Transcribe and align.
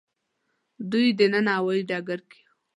دوی 0.91 1.07
دننه 1.19 1.51
هوايي 1.57 1.81
ډګر 1.89 2.19
کې 2.29 2.39
وو. 2.45 2.51